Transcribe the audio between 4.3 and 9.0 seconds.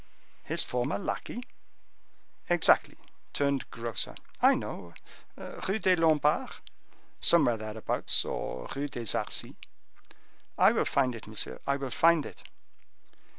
"I know; Rue des Lombards?" "Somewhere thereabouts, or Rue